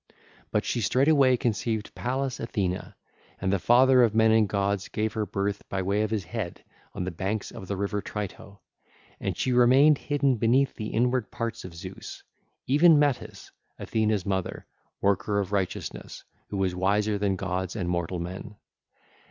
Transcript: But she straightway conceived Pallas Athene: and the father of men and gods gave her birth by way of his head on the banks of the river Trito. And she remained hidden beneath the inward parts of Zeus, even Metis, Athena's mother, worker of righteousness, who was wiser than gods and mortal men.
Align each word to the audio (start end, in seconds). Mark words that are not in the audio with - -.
But 0.51 0.65
she 0.65 0.81
straightway 0.81 1.37
conceived 1.37 1.93
Pallas 1.93 2.39
Athene: 2.39 2.95
and 3.39 3.53
the 3.53 3.59
father 3.59 4.01
of 4.01 4.15
men 4.15 4.31
and 4.31 4.49
gods 4.49 4.87
gave 4.87 5.13
her 5.13 5.27
birth 5.27 5.61
by 5.69 5.83
way 5.83 6.01
of 6.01 6.09
his 6.09 6.23
head 6.23 6.63
on 6.95 7.03
the 7.03 7.11
banks 7.11 7.51
of 7.51 7.67
the 7.67 7.77
river 7.77 8.01
Trito. 8.01 8.57
And 9.19 9.37
she 9.37 9.51
remained 9.51 9.99
hidden 9.99 10.37
beneath 10.37 10.73
the 10.73 10.87
inward 10.87 11.29
parts 11.29 11.63
of 11.63 11.75
Zeus, 11.75 12.23
even 12.65 12.97
Metis, 12.97 13.51
Athena's 13.77 14.25
mother, 14.25 14.65
worker 15.01 15.37
of 15.37 15.51
righteousness, 15.51 16.23
who 16.49 16.57
was 16.57 16.73
wiser 16.73 17.19
than 17.19 17.35
gods 17.35 17.75
and 17.75 17.87
mortal 17.87 18.17
men. 18.17 18.55